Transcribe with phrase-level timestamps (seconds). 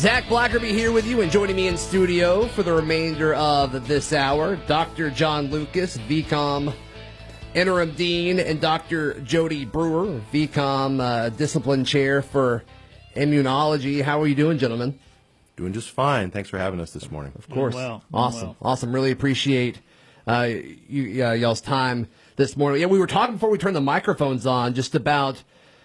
[0.00, 4.14] Zach Blackerby here with you and joining me in studio for the remainder of this
[4.14, 5.10] hour, Dr.
[5.10, 6.72] John Lucas, VCOM
[7.52, 9.20] Interim Dean, and Dr.
[9.20, 12.64] Jody Brewer, VCOM uh, Discipline Chair for
[13.14, 14.00] Immunology.
[14.00, 14.98] How are you doing, gentlemen?
[15.56, 16.30] Doing just fine.
[16.30, 17.32] Thanks for having us this morning.
[17.36, 17.74] Of course.
[17.74, 18.48] well, awesome.
[18.48, 18.56] well.
[18.62, 18.94] Awesome.
[18.94, 19.82] Really appreciate
[20.26, 20.48] uh,
[20.88, 22.80] you, uh, y'all's time this morning.
[22.80, 25.44] Yeah, we were talking before we turned the microphones on just about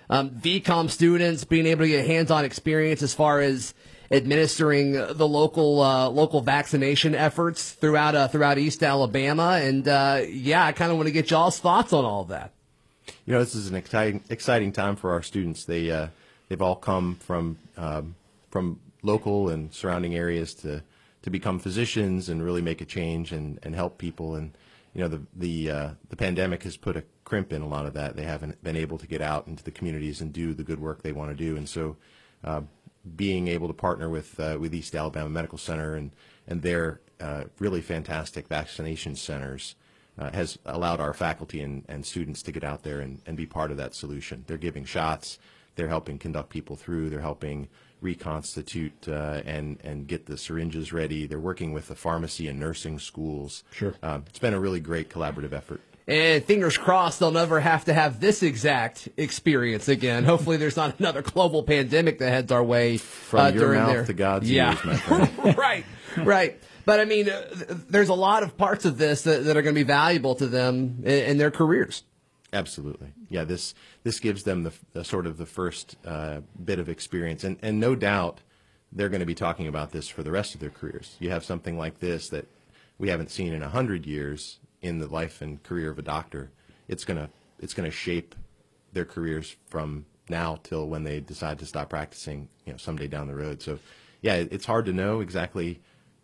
[0.10, 3.73] um, VCOM students being able to get hands-on experience as far as
[4.12, 9.59] administering the local uh, local vaccination efforts throughout uh, throughout East Alabama.
[9.62, 12.54] And uh, yeah, I kind of want to get y'all's thoughts on all that.
[13.26, 15.66] You know, this is an exciting exciting time for our students.
[15.66, 16.08] They uh,
[16.50, 18.16] they've all come from um,
[18.50, 20.84] from local and surrounding areas to
[21.22, 24.36] to become physicians and really make a change and, and help people.
[24.36, 24.56] And
[24.94, 27.94] you know, the the uh, the pandemic has put a crimp in a lot of
[27.95, 28.16] that.
[28.16, 31.02] They haven't been able to get out into the communities and do the good work
[31.02, 31.58] they want to do.
[31.58, 31.98] And so,
[32.44, 32.62] uh,
[33.16, 36.11] being able to partner with uh, with East Alabama Medical Center and
[36.48, 39.75] and their uh, really fantastic vaccination centers
[40.17, 43.45] uh, has allowed our faculty and, and students to get out there and, and be
[43.45, 44.44] part of that solution.
[44.48, 45.39] They're giving shots.
[45.76, 47.09] They're helping conduct people through.
[47.09, 47.67] They're helping
[48.02, 51.26] reconstitute uh, and and get the syringes ready.
[51.26, 53.64] They're working with the pharmacy and nursing schools.
[53.72, 53.95] Sure.
[54.03, 55.81] Um, it's been a really great collaborative effort.
[56.08, 60.23] And fingers crossed they'll never have to have this exact experience again.
[60.23, 64.06] Hopefully there's not another global pandemic that heads our way From uh, your mouth their-
[64.06, 64.78] to God's yeah.
[64.86, 65.86] ears, right,
[66.17, 66.61] right.
[66.86, 67.44] But I mean, uh,
[67.89, 70.45] there's a lot of parts of this that, that are going to be valuable to
[70.45, 72.03] them in, in their careers.
[72.53, 73.11] Absolutely.
[73.30, 77.44] Yeah, this this gives them the, the sort of the first uh, bit of experience,
[77.44, 78.42] and and no doubt
[78.92, 81.17] they're going to be talking about this for the rest of their careers.
[81.20, 82.48] You have something like this that
[82.98, 86.52] we haven't seen in a hundred years in the life and career of a doctor.
[86.88, 88.36] It's gonna it's gonna shape
[88.94, 93.27] their careers from now till when they decide to stop practicing, you know, someday down
[93.27, 93.61] the road.
[93.61, 93.80] So,
[94.22, 95.81] yeah, it's hard to know exactly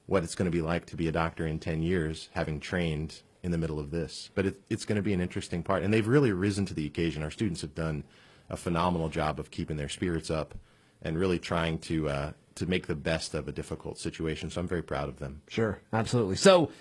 [0.07, 3.21] what it's going to be like to be a doctor in 10 years, having trained
[3.43, 4.31] in the middle of this.
[4.33, 5.83] But it, it's going to be an interesting part.
[5.83, 7.23] And they've really risen to the occasion.
[7.23, 8.03] Our students have done
[8.49, 10.55] a phenomenal job of keeping their spirits up
[11.01, 14.49] and really trying to, uh, to make the best of a difficult situation.
[14.49, 15.41] So I'm very proud of them.
[15.47, 16.35] Sure, absolutely.
[16.35, 16.71] So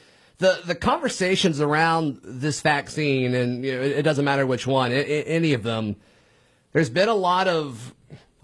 [0.41, 4.91] the the conversations around this vaccine, and you know, it, it doesn't matter which one,
[4.91, 5.97] i i any of them.
[6.73, 7.95] There's been a lot of,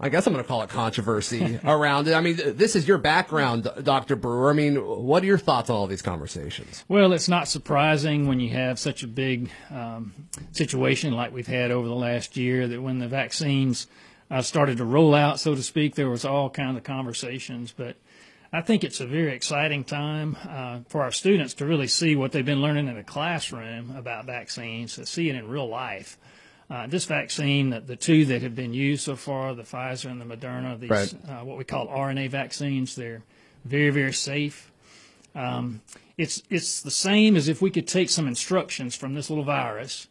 [0.01, 2.13] I guess I'm going to call it controversy around it.
[2.13, 4.17] I mean, th- this is your background, Dr.
[4.17, 4.49] Brewer.
[4.49, 6.83] I mean, what are your thoughts on all these conversations?
[6.89, 10.13] Well, it's not surprising when you have such a big um,
[10.51, 13.87] situation like we've had over the last year that when the vaccines
[14.29, 17.73] uh, started to roll out, so to speak, there was all kinds of conversations.
[17.75, 17.95] But
[18.51, 22.31] I think it's a very exciting time uh, for our students to really see what
[22.31, 26.17] they've been learning in the classroom about vaccines, to see it in real life.
[26.69, 30.19] Uh, this vaccine, the, the two that have been used so far, the Pfizer and
[30.19, 31.15] the Moderna, these Right.
[31.29, 33.23] uh, what we call RNA vaccines, they're
[33.65, 34.71] very, very safe.
[35.35, 35.81] Um,
[36.17, 40.07] it's it's the same as if we could take some instructions from this little virus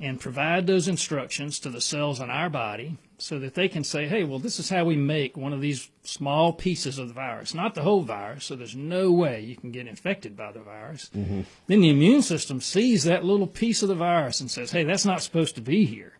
[0.00, 4.06] and provide those instructions to the cells in our body so that they can say,
[4.06, 7.54] hey, well, this is how we make one of these small pieces of the virus,
[7.54, 11.10] not the whole virus, so there's no way you can get infected by the virus.
[11.14, 11.42] Mm-hmm.
[11.66, 15.06] Then the immune system sees that little piece of the virus and says, hey, that's
[15.06, 16.18] not supposed to be here.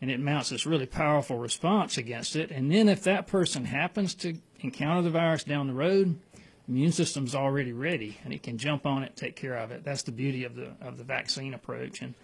[0.00, 2.50] And it mounts this really powerful response against it.
[2.50, 6.18] And then if that person happens to encounter the virus down the road,
[6.66, 9.84] the immune system's already ready and it can jump on it, take care of it.
[9.84, 12.02] That's the beauty of the of the vaccine approach.
[12.02, 12.14] And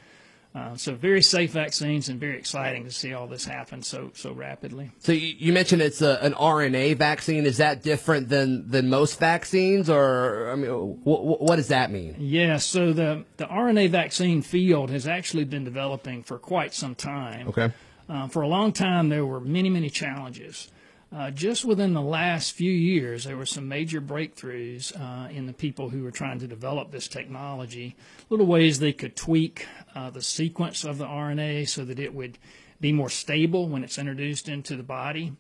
[0.58, 4.32] uh, so very safe vaccines and very exciting to see all this happen so so
[4.32, 4.91] rapidly.
[4.98, 7.46] So you, you mentioned it's a, an RNA vaccine.
[7.46, 10.70] Is that different than, than most vaccines, or I mean,
[11.04, 12.16] wh- wh- what does that mean?
[12.19, 17.48] Yeah, so the the RNA vaccine field has actually been developing for quite some time.
[17.48, 17.70] Okay.
[18.08, 20.70] Uh, for a long time, there were many, many challenges.
[21.10, 25.54] Uh, just within the last few years, there were some major breakthroughs uh, in the
[25.54, 27.96] people who were trying to develop this technology.
[28.28, 32.38] Little ways they could tweak uh, the sequence of the RNA so that it would
[32.78, 35.32] be more stable when it's introduced into the body.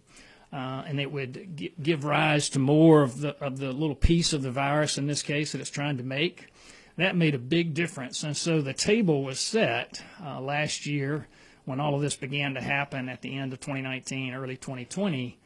[0.50, 4.32] Uh, and it would gi- give rise to more of the of the little piece
[4.32, 6.50] of the virus in this case that it's trying to make.
[6.96, 11.28] That made a big difference, and so the table was set uh, last year
[11.66, 15.38] when all of this began to happen at the end of 2019, early 2020,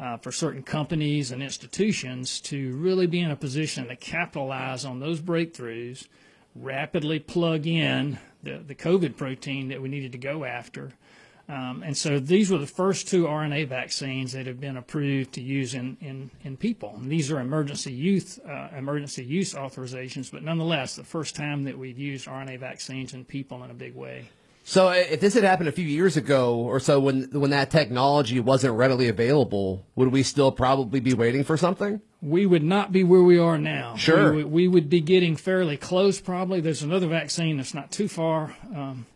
[0.00, 4.98] uh, for certain companies and institutions to really be in a position to capitalize on
[4.98, 6.08] those breakthroughs,
[6.54, 10.92] rapidly plug in the, the COVID protein that we needed to go after.
[11.50, 15.42] Um, and so these were the first two RNA vaccines that have been approved to
[15.42, 16.94] use in, in, in people.
[16.96, 21.76] And these are emergency use uh, emergency use authorizations, but nonetheless, the first time that
[21.76, 24.28] we've used RNA vaccines in people in a big way.
[24.62, 28.38] So if this had happened a few years ago or so, when when that technology
[28.40, 32.00] wasn't readily available, would we still probably be waiting for something?
[32.22, 33.96] we would not be where we are now.
[33.96, 34.32] Sure.
[34.34, 36.60] We, would- we would be getting fairly close, probably.
[36.60, 39.06] There's another vaccine that's not too far um,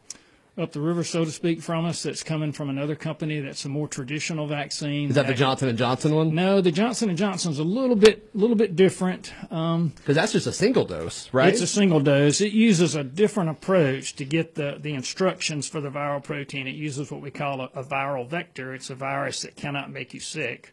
[0.56, 3.69] up the river, so to speak, from us that's coming from another company that's a
[3.69, 5.09] more traditional vaccine.
[5.09, 6.33] Is that the Johnson and Johnson one?
[6.35, 9.33] No, the Johnson and Johnson's a little bit, little bit different.
[9.51, 11.49] Um, Because that's just a single dose, right?
[11.53, 12.41] It's a single dose.
[12.41, 16.69] It uses a different approach to get the, the instructions for the viral protein.
[16.69, 18.75] It uses what we call a, a viral vector.
[18.75, 20.73] It's a virus that cannot make you sick.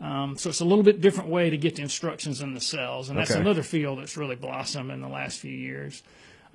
[0.00, 3.08] Um, so it's a little bit different way to get the instructions in the cells,
[3.10, 3.40] and that's Okay.
[3.40, 6.02] another field that's really blossomed in the last few years.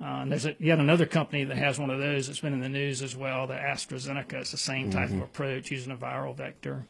[0.04, 2.60] Uh, and there's a, yet another company that has one of those that's been in
[2.60, 4.34] the news as well, the AstraZeneca.
[4.34, 6.86] It's the same type of approach using a viral vector.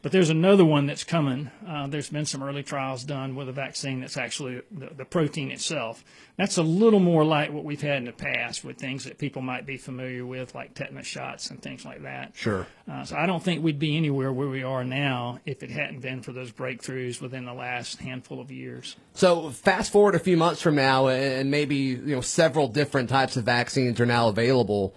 [0.00, 1.50] But there's another one that's coming.
[1.66, 5.50] Uh, there's been some early trials done with a vaccine that's actually the, the protein
[5.50, 6.04] itself.
[6.36, 9.42] That's a little more like what we've had in the past with things that people
[9.42, 12.32] might be familiar with, like tetanus shots and things like that.
[12.36, 12.68] Sure.
[12.88, 16.00] Uh, so I don't think we'd be anywhere where we are now if it hadn't
[16.00, 18.94] been for those breakthroughs within the last handful of years.
[19.14, 23.36] So fast forward a few months from now, and maybe you know several different types
[23.36, 24.94] of vaccines are now available.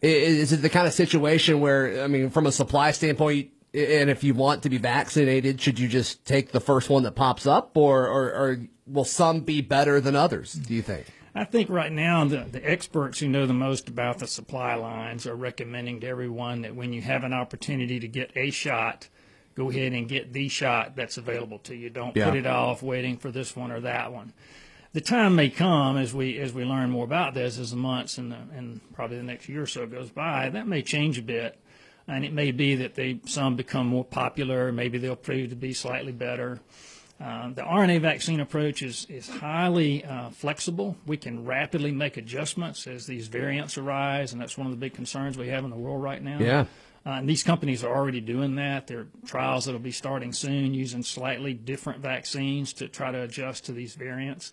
[0.00, 4.24] Is it the kind of situation where, I mean, from a supply standpoint, and if
[4.24, 7.76] you want to be vaccinated, should you just take the first one that pops up,
[7.76, 10.52] or, or, or will some be better than others?
[10.54, 11.06] Do you think?
[11.34, 15.26] I think right now the, the experts who know the most about the supply lines
[15.26, 19.08] are recommending to everyone that when you have an opportunity to get a shot,
[19.54, 21.90] go ahead and get the shot that's available to you.
[21.90, 22.30] Don't Yeah.
[22.30, 24.32] put it off waiting for this one or that one.
[24.94, 28.16] The time may come as we as we learn more about this as the months
[28.16, 30.48] and the, and probably the next year or so goes by.
[30.48, 31.60] That may change a bit,
[32.08, 34.72] and it may be that they some become more popular.
[34.72, 36.60] Maybe they'll prove to be slightly better.
[37.18, 40.96] Uh, the RNA vaccine approach is, is highly uh, flexible.
[41.06, 44.92] We can rapidly make adjustments as these variants arise, and that's one of the big
[44.92, 46.38] concerns we have in the world right now.
[46.38, 46.66] Yeah.
[47.06, 48.88] Uh, and these companies are already doing that.
[48.88, 53.22] There are trials that will be starting soon using slightly different vaccines to try to
[53.22, 54.52] adjust to these variants.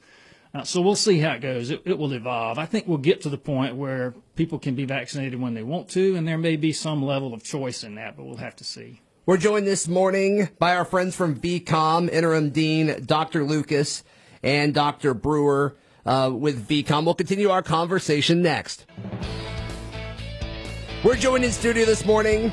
[0.56, 1.72] Uh, so we'll see how it goes.
[1.72, 2.60] It, it will evolve.
[2.60, 5.90] I think we'll get to the point where people can be vaccinated when they want
[5.90, 8.64] to, and there may be some level of choice in that, but we'll have to
[8.64, 9.02] see.
[9.26, 13.44] We're joined this morning by our friends from VCOM, Interim Dean Dr.
[13.44, 14.04] Lucas
[14.44, 15.16] and Dr.
[15.16, 17.06] Brewer uh, with VCOM.
[17.06, 18.86] We'll continue our conversation next.
[21.04, 22.52] We're joined in studio this morning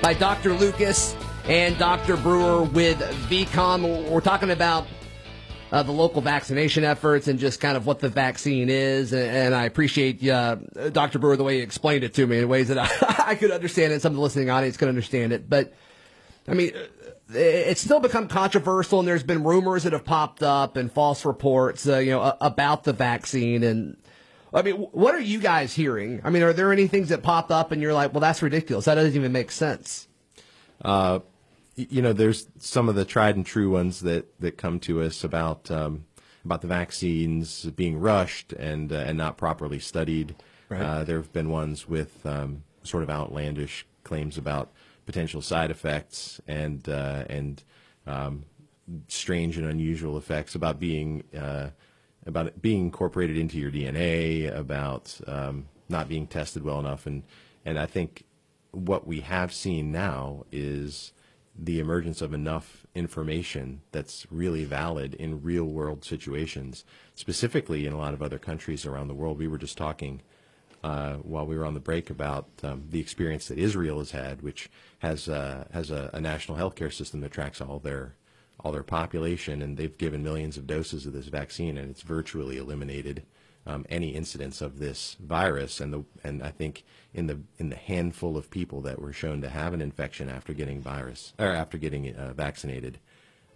[0.00, 0.54] by Dr.
[0.54, 1.14] Lucas
[1.44, 2.16] and Dr.
[2.16, 2.98] Brewer with
[3.28, 4.08] VCOM.
[4.08, 4.86] We're talking about
[5.70, 9.12] uh, the local vaccination efforts and just kind of what the vaccine is.
[9.12, 10.56] And, and I appreciate uh,
[10.92, 11.18] Dr.
[11.18, 12.88] Brewer the way he explained it to me in ways that I,
[13.32, 14.02] I could understand it.
[14.02, 15.48] Some of the listening audience could understand it.
[15.48, 15.72] But
[16.46, 20.76] I mean, uh, it's still become controversial, and there's been rumors that have popped up
[20.76, 23.62] and false reports, uh, you know, about the vaccine.
[23.62, 23.98] And
[24.54, 26.22] I mean, what are you guys hearing?
[26.24, 28.86] I mean, are there any things that popped up and you're like, well, that's ridiculous.
[28.86, 30.08] That doesn't even make sense.
[31.12, 31.22] Y-
[31.78, 35.22] you know, there's some of the tried and true ones that, that come to us
[35.22, 36.04] about um,
[36.44, 40.34] about the vaccines being rushed and uh, and not properly studied.
[40.68, 40.80] Right.
[40.80, 44.72] Uh, there have been ones with um, sort of outlandish claims about
[45.06, 47.62] potential side effects and uh, and
[48.06, 48.44] um,
[49.06, 51.70] strange and unusual effects about being uh,
[52.26, 57.22] about being incorporated into your DNA, about um, not being tested well enough, and
[57.64, 58.24] and I think
[58.72, 61.12] what we have seen now is
[61.58, 66.84] the emergence of enough information that's really valid in real world situations,
[67.14, 69.38] specifically in a lot of other countries around the world.
[69.38, 70.22] We were just talking
[70.84, 74.42] uh, while we were on the break about um, the experience that Israel has had,
[74.42, 78.14] which has uh, has a, a national healthcare system that tracks all their
[78.60, 82.56] all their population, and they've given millions of doses of this vaccine, and it's virtually
[82.56, 83.24] eliminated
[83.68, 85.80] um, any incidence of this virus.
[85.80, 86.84] And the and I think
[87.14, 90.52] in the in the handful of people that were shown to have an infection after
[90.54, 92.98] getting virus or after getting uh, vaccinated,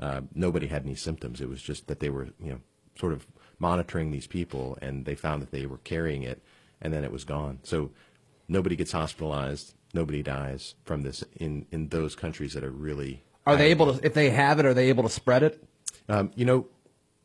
[0.01, 1.41] uh, nobody had any symptoms.
[1.41, 2.61] It was just that they were you know
[2.99, 3.27] sort of
[3.59, 6.43] monitoring these people, and they found that they were carrying it,
[6.81, 7.61] and then it was gone.
[7.63, 7.91] So
[8.49, 13.57] nobody gets hospitalized, nobody dies from this in in those countries that are really Are
[13.57, 15.65] they able to, if they have it, are they able to spread it?
[16.09, 16.67] um, you know,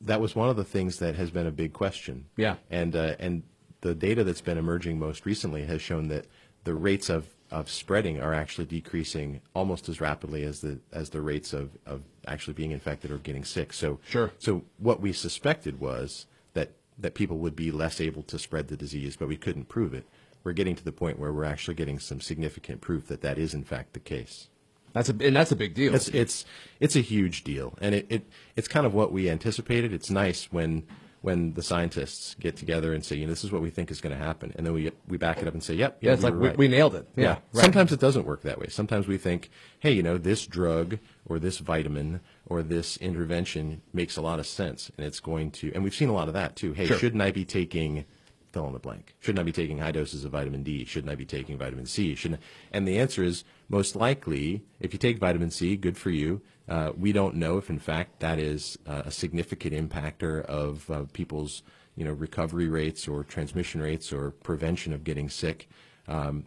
[0.02, 2.26] that was one of the things that has been a big question.
[2.36, 2.56] Yeah.
[2.70, 3.44] And uh, and
[3.82, 6.26] the data that's been emerging most recently has shown that
[6.64, 11.22] the rates of, of spreading are actually decreasing almost as rapidly as the as the
[11.22, 13.74] rates of, of actually being infected or getting sick.
[13.74, 14.32] So Sure.
[14.38, 18.78] So what we suspected was that that people would be less able to spread the
[18.78, 20.06] disease, but we couldn't prove it.
[20.44, 23.54] We're getting to the point where we're actually getting some significant proof that that is
[23.54, 24.50] in fact the case.
[24.98, 25.94] That's a, and that's a big deal.
[25.96, 26.46] It's it's
[26.80, 29.94] it's a huge deal, and it, it it's kind of what we anticipated.
[29.94, 30.84] It's nice when
[31.22, 34.02] when the scientists get together and say, you know, this is what we think is
[34.02, 36.24] going to happen, and then we we back it up and say, yep, Yeah, it's
[36.24, 37.08] we like were we, we nailed it.
[37.16, 37.24] Yeah.
[37.24, 37.38] Yeah.
[37.54, 37.64] right.
[37.64, 38.68] Sometimes it doesn't work that way.
[38.70, 39.50] Sometimes we think,
[39.80, 44.48] hey, you know, this drug or this vitamin or this intervention makes a lot of
[44.48, 46.74] sense and it's going to, and we've seen a lot of that too.
[46.74, 46.98] Hey, Sure.
[46.98, 48.06] shouldn't I be taking
[48.52, 49.16] fill in the blank?
[49.20, 50.86] Shouldn't I be taking high doses of vitamin D?
[50.86, 52.16] Shouldn't I be taking vitamin C?
[52.16, 52.42] Shouldn't?
[52.72, 56.42] And the answer is most likely, if you take vitamin C, good for you.
[56.68, 61.04] Uh, we don't know if, in fact, that is uh, a significant impactor of uh,
[61.14, 61.64] people's,
[61.96, 65.70] you know, recovery rates or transmission rates or prevention of getting sick.
[66.08, 66.46] Um,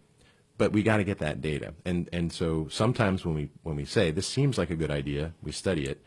[0.59, 1.73] but we got to get that data.
[1.87, 5.33] And and so sometimes when we when we say this seems like a good idea,
[5.43, 6.03] we study it.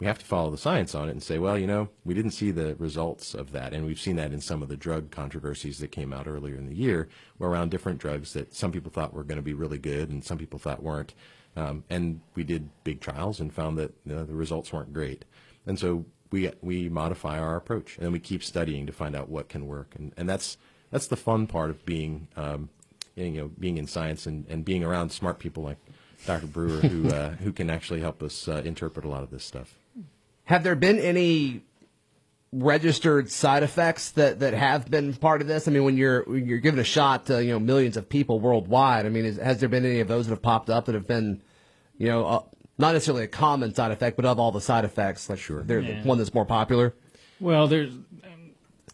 [0.00, 2.30] We have to follow the science on it and say, well, you know, we didn't
[2.32, 5.78] see the results of that, and we've seen that in some of the drug controversies
[5.78, 7.08] that came out earlier in the year,
[7.40, 10.38] around different drugs that some people thought were going to be really good and some
[10.38, 11.14] people thought weren't.
[11.56, 15.24] Um, and we did big trials and found that you know, the results weren't great.
[15.66, 19.48] And so we we modify our approach, and we keep studying to find out what
[19.48, 19.94] can work.
[19.96, 20.56] And and that's
[20.90, 22.70] that's the fun part of being um,
[23.16, 25.78] you know being in science and, and being around smart people like
[26.26, 26.46] Dr.
[26.46, 29.79] Brewer who uh, who can actually help us uh, interpret a lot of this stuff.
[30.50, 31.62] Have there been any
[32.52, 35.68] registered side effects that, that have been part of this?
[35.68, 38.40] I mean, when you're when you're giving a shot to you know millions of people
[38.40, 40.96] worldwide, I mean, is, has there been any of those that have popped up that
[40.96, 41.40] have been,
[41.98, 42.42] you know, uh,
[42.78, 45.80] not necessarily a common side effect, but of all the side effects, like sure, they're
[45.80, 46.02] Yeah.
[46.02, 46.94] the one that's more popular.
[47.38, 47.92] Well, there's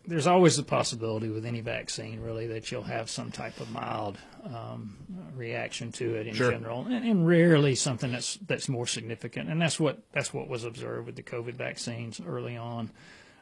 [0.06, 4.18] there's always the possibility with any vaccine, really, that you'll have some type of mild
[4.44, 4.96] um,
[5.34, 6.50] reaction to it in Sure.
[6.50, 9.48] general, and, and rarely something that's that's more significant.
[9.50, 12.90] And that's what that's what was observed with the COVID vaccines early on.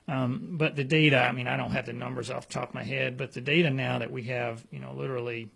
[0.07, 2.75] Um, but the data, I mean, I don't have the numbers off the top of
[2.75, 5.51] my head, but the data now that we have, you know, literally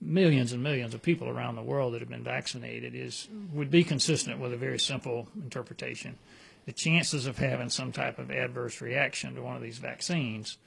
[0.00, 3.84] millions and millions of people around the world that have been vaccinated is would be
[3.84, 6.18] consistent with a very simple interpretation.
[6.64, 10.58] The chances of having some type of adverse reaction to one of these vaccines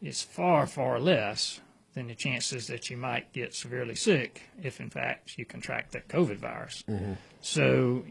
[0.00, 1.60] is far, far less
[1.94, 6.06] than the chances that you might get severely sick if, in fact, you contract that
[6.08, 6.84] COVID virus.
[6.88, 7.14] Mm-hmm.
[7.40, 8.04] So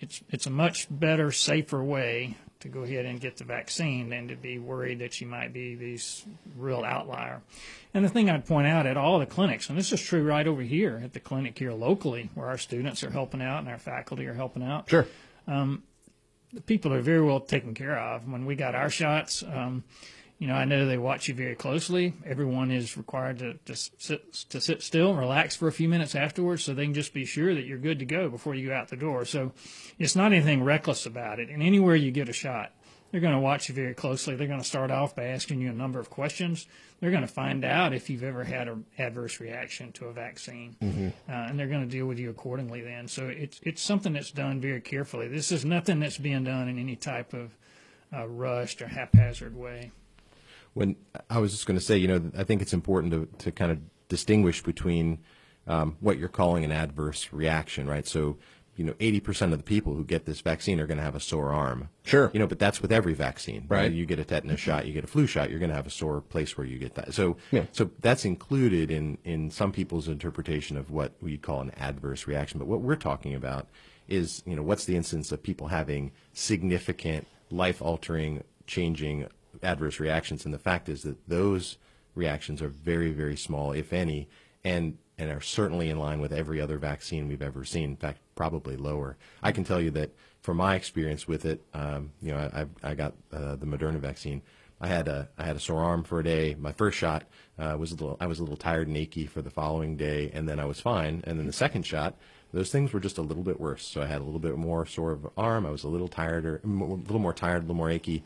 [0.00, 4.28] it's it's a much better, safer way to go ahead and get the vaccine than
[4.28, 6.24] to be worried that you might be these
[6.56, 7.42] real outlier.
[7.92, 10.46] And the thing I'd point out at all the clinics, and this is true right
[10.46, 13.78] over here at the clinic here locally, where our students are helping out and our
[13.78, 15.06] faculty are helping out Sure.
[15.46, 15.82] Um,
[16.52, 18.28] the people are very well taken care of.
[18.28, 19.84] When we got our shots, um,
[20.38, 22.14] you know, I know they watch you very closely.
[22.26, 26.14] Everyone is required to, to sit to sit still and relax for a few minutes
[26.14, 28.74] afterwards, so they can just be sure that you're good to go before you go
[28.74, 29.24] out the door.
[29.24, 29.52] So
[29.98, 31.48] it's not anything reckless about it.
[31.48, 32.72] And anywhere you get a shot,
[33.12, 34.34] they're going to watch you very closely.
[34.34, 36.66] They're going to start off by asking you a number of questions.
[36.98, 40.76] They're going to find out if you've ever had an adverse reaction to a vaccine,
[41.28, 42.80] uh, and they're going to deal with you accordingly.
[42.80, 45.28] Then, so it's it's something that's done very carefully.
[45.28, 47.56] This is nothing that's being done in any type of
[48.12, 49.90] uh, rushed or haphazard way.
[50.74, 50.96] when
[51.28, 53.70] I was just going to say, you know, I think it's important to, to kind
[53.72, 53.78] of
[54.08, 55.18] distinguish between
[55.66, 58.06] um, what you're calling an adverse reaction, right?
[58.06, 58.38] So,
[58.76, 61.20] you know, 80% of the people who get this vaccine are going to have a
[61.20, 61.90] sore arm.
[62.04, 62.30] Sure.
[62.32, 63.82] You know, but that's with every vaccine, right?
[63.82, 63.92] Right.
[63.92, 65.90] You get a tetanus shot, you get a flu shot, you're going to have a
[65.90, 67.12] sore place where you get that.
[67.12, 67.66] So, Yeah.
[67.72, 72.58] so that's included in, in some people's interpretation of what we call an adverse reaction.
[72.58, 73.68] But what we're talking about
[74.08, 79.26] is, you know, what's the instance of people having significant life altering, changing
[79.62, 80.44] adverse reactions.
[80.44, 81.76] And the fact is that those
[82.14, 84.28] reactions are very, very small, if any,
[84.64, 87.90] and, and are certainly in line with every other vaccine we've ever seen.
[87.90, 89.16] In fact, probably lower.
[89.42, 90.10] I can tell you that
[90.40, 93.98] from my experience with it, um, you know, I, I I got uh, the Moderna
[93.98, 94.42] vaccine.
[94.80, 96.56] I had a I had a sore arm for a day.
[96.58, 97.22] My first shot
[97.58, 100.30] uh, was a little I was a little tired and achy for the following day,
[100.34, 101.22] and then I was fine.
[101.24, 102.16] And then the second shot,
[102.52, 103.84] those things were just a little bit worse.
[103.86, 105.64] So I had a little bit more sore of arm.
[105.66, 108.24] I was a little tired or a little more tired, a little more achy.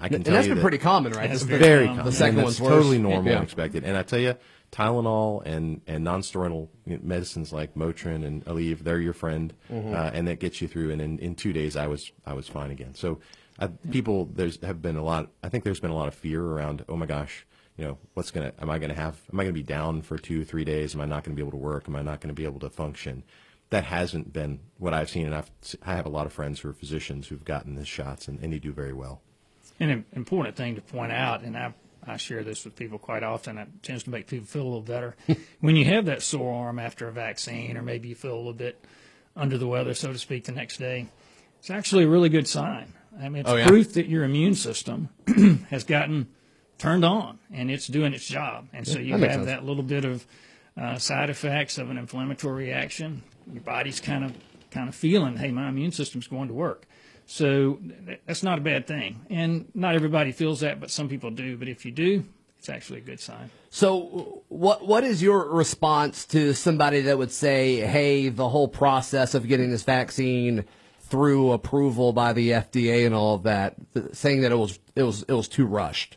[0.00, 1.28] I can And tell that's you been that pretty common, right?
[1.28, 1.96] That's very very common.
[1.98, 2.12] common.
[2.12, 2.78] The second and one's that's worse.
[2.78, 3.38] totally normal Yeah.
[3.38, 3.82] and expected.
[3.82, 4.36] And I tell you,
[4.72, 9.94] Tylenol and and non-steroidal medicines like Motrin and Aleve, they're your friend, Mm-hmm.
[9.94, 10.90] uh, and that gets you through.
[10.90, 12.94] And in, in two days, I was I was fine again.
[12.94, 13.20] So
[13.58, 15.30] I, people, there's have been a lot.
[15.42, 16.84] I think there's been a lot of fear around.
[16.88, 17.46] Oh my gosh,
[17.76, 18.52] you know, what's gonna?
[18.60, 19.16] Am I gonna have?
[19.32, 20.94] Am I gonna be down for two, three days?
[20.94, 21.84] Am I not gonna be able to work?
[21.88, 23.24] Am I not gonna be able to function?
[23.70, 25.50] That hasn't been what I've seen, and I've,
[25.84, 28.50] I have a lot of friends who are physicians who've gotten the shots, and, and
[28.52, 29.20] they do very well.
[29.78, 31.74] An important thing to point out, and I,
[32.08, 34.80] I share this with people quite often, it tends to make people feel a little
[34.82, 35.16] better.
[35.60, 38.52] when you have that sore arm after a vaccine, or maybe you feel a little
[38.52, 38.82] bit
[39.36, 41.06] under the weather, so to speak, the next day,
[41.58, 42.92] it's actually a really good sign.
[43.20, 43.66] I mean, it's Oh, yeah?
[43.66, 45.08] proof that your immune system
[45.70, 46.28] has gotten
[46.78, 48.68] turned on and it's doing its job.
[48.72, 49.46] And so you that have sense.
[49.46, 50.24] that little bit of
[50.80, 53.22] uh, side effects of an inflammatory reaction.
[53.52, 54.32] Your body's kind of
[54.70, 56.86] kind of feeling, hey, my immune system's going to work.
[57.30, 57.78] So
[58.26, 59.20] that's not a bad thing.
[59.28, 61.58] And not everybody feels that, but some people do.
[61.58, 62.24] But if you do,
[62.58, 63.50] it's actually a good sign.
[63.68, 69.34] So, what what is your response to somebody that would say, "Hey, the whole process
[69.34, 70.64] of getting this vaccine
[71.00, 73.74] through approval by the FDA and all of that,
[74.12, 76.16] saying that it was it was it was too rushed"?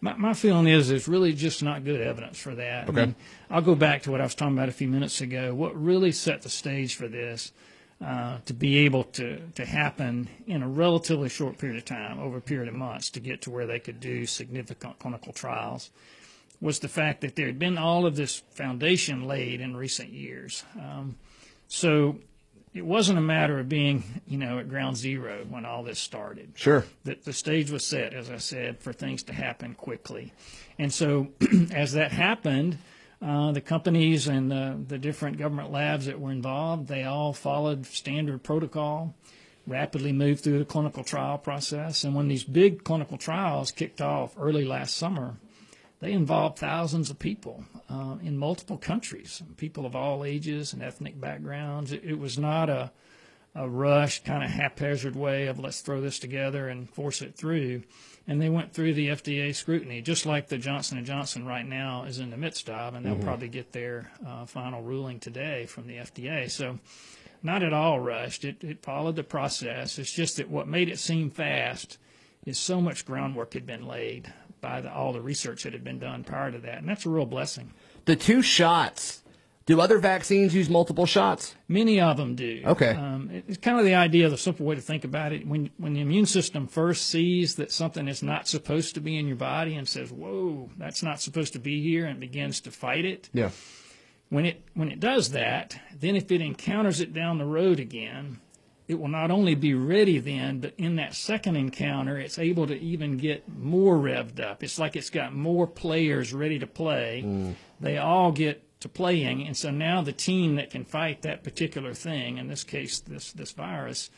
[0.00, 2.88] My, my feeling is there's really just not good evidence for that.
[2.88, 3.02] Okay.
[3.02, 3.14] I mean,
[3.50, 5.56] I'll go back to what I was talking about a few minutes ago.
[5.56, 7.50] What really set the stage for this
[8.04, 12.38] uh, to be able to, to happen in a relatively short period of time, over
[12.38, 15.90] a period of months, to get to where they could do significant clinical trials,
[16.60, 20.64] was the fact that there had been all of this foundation laid in recent years.
[20.78, 21.16] Um,
[21.68, 22.18] so
[22.74, 26.52] it wasn't a matter of being, you know, at ground zero when all this started
[26.54, 26.84] Sure.
[27.04, 30.32] that the stage was set, as I said, for things to happen quickly.
[30.78, 31.28] And so,
[31.72, 32.78] as that happened,
[33.22, 37.86] uh, the companies and the, the different government labs that were involved, they all followed
[37.86, 39.14] standard protocol,
[39.66, 42.04] rapidly moved through the clinical trial process.
[42.04, 45.36] And when these big clinical trials kicked off early last summer,
[46.00, 51.18] they involved thousands of people uh, in multiple countries, people of all ages and ethnic
[51.18, 51.92] backgrounds.
[51.92, 52.92] It, it was not a
[53.56, 57.82] a rushed, kind of haphazard way of let's throw this together and force it through.
[58.28, 62.04] And they went through the FDA scrutiny, just like the Johnson and Johnson right now
[62.04, 65.86] is in the midst of, and they'll probably get their uh, final ruling today from
[65.86, 66.50] the FDA.
[66.50, 66.80] So,
[67.42, 68.44] not at all rushed.
[68.44, 69.98] It, it followed the process.
[69.98, 71.98] It's just that what made it seem fast
[72.44, 75.98] is so much groundwork had been laid by the, all the research that had been
[76.00, 77.72] done prior to that, and that's a real blessing.
[78.06, 79.22] The two shots.
[79.66, 81.56] Do other vaccines use multiple shots?
[81.66, 82.62] Many of them do.
[82.64, 82.90] Okay.
[82.90, 85.44] Um, it's kind of the idea, the simple way to think about it.
[85.44, 89.26] When when the immune system first sees that something is not supposed to be in
[89.26, 93.04] your body and says, "Whoa, that's not supposed to be here," and begins to fight
[93.04, 93.28] it.
[93.32, 93.50] Yeah.
[94.28, 98.38] When it when it does that, then if it encounters it down the road again,
[98.86, 102.78] it will not only be ready then, but in that second encounter, it's able to
[102.78, 104.62] even get more revved up.
[104.62, 107.54] It's like it's got more players ready to play.
[107.80, 111.94] They all get to playing, and so now the team that can fight that particular
[111.94, 114.10] thing, in this case, this this virus,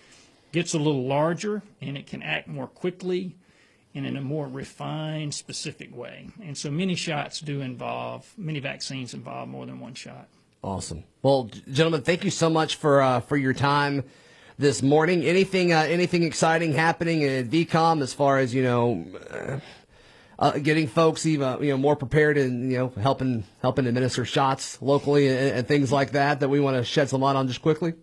[0.52, 3.36] gets a little larger and it can act more quickly
[3.94, 6.28] and in a more refined, specific way.
[6.42, 10.28] And so many shots do involve, many vaccines involve more than one shot.
[10.62, 11.04] Awesome.
[11.22, 14.04] Well, gentlemen, thank you so much for uh, for your time
[14.58, 15.22] this morning.
[15.22, 19.04] Anything uh, anything exciting happening at VCOM as far as you know,
[20.38, 24.24] uh, uh, getting folks even you know more prepared and you know helping helping administer
[24.24, 27.48] shots locally and, and things like that that we want to shed some light on
[27.48, 27.94] just quickly.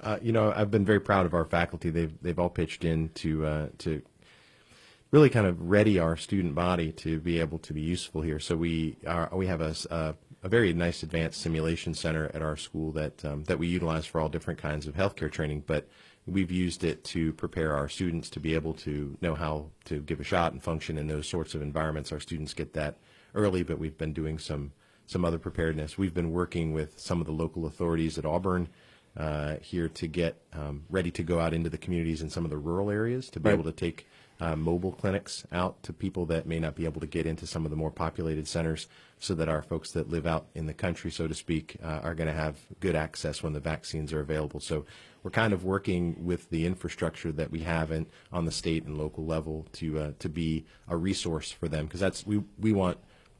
[0.00, 1.90] Uh, you know, I've been very proud of our faculty.
[1.90, 4.02] They've they've all pitched in to uh, to
[5.10, 8.40] really kind of ready our student body to be able to be useful here.
[8.40, 12.92] So we are we have a a very nice advanced simulation center at our school
[12.92, 15.88] that um, that we utilize for all different kinds of healthcare training, but
[16.26, 20.20] we've used it to prepare our students to be able to know how to give
[20.20, 22.12] a shot and function in those sorts of environments.
[22.12, 22.96] Our students get that
[23.34, 24.72] early, but we've been doing some
[25.06, 25.98] some other preparedness.
[25.98, 28.68] We've been working with some of the local authorities at Auburn
[29.18, 32.50] uh, here to get um, ready to go out into the communities in some of
[32.50, 33.52] the rural areas to be Right.
[33.52, 34.06] able to take
[34.40, 37.64] uh, mobile clinics out to people that may not be able to get into some
[37.64, 41.10] of the more populated centers so that our folks that live out in the country,
[41.10, 44.60] so to speak, uh, are going to have good access when the vaccines are available.
[44.60, 44.84] So
[45.22, 48.98] we're kind of working with the infrastructure that we have in, on the state and
[48.98, 52.98] local level to uh, to be a resource for them because that's we, we want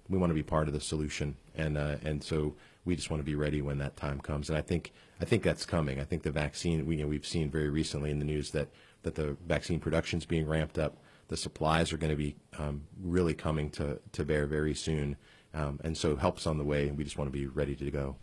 [0.09, 1.37] we want to be part of the solution.
[1.55, 2.55] And uh, and so
[2.85, 4.49] we just want to be ready when that time comes.
[4.49, 6.01] And I think I think that's coming.
[6.01, 8.69] I think the vaccine we you know, we've seen very recently in the news that
[9.05, 10.97] that the vaccine production is being ramped up
[11.29, 15.17] the supplies are going to be um, really coming to to bear very soon
[15.55, 17.91] um, and so help's on the way and we just want to be ready to
[17.91, 18.17] go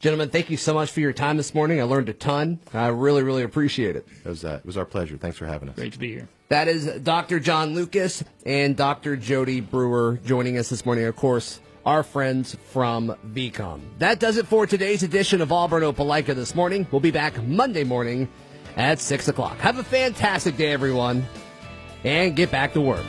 [0.00, 1.80] Gentlemen, thank you so much for your time this morning.
[1.80, 2.60] I learned a ton.
[2.72, 4.06] I really, really appreciate it.
[4.24, 6.28] it was uh, it was our pleasure thanks for having us Great to be here.
[6.50, 7.40] That is Dr.
[7.40, 9.16] John Lucas and Dr.
[9.16, 11.04] Jody Brewer joining us this morning.
[11.06, 13.80] Of course, our friends from VCOM.
[13.98, 16.86] That does it for today's edition of Auburn Opelika this morning.
[16.92, 18.28] We'll be back Monday morning
[18.76, 19.58] at 6 o'clock.
[19.58, 21.24] Have a fantastic day, everyone,
[22.04, 23.04] and get back to work.